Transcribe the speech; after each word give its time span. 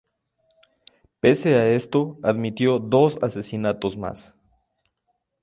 Pese 1.19 1.53
a 1.57 1.67
esto, 1.67 2.17
admitió 2.23 2.79
dos 2.79 3.21
asesinatos 3.21 3.97
más. 3.97 4.33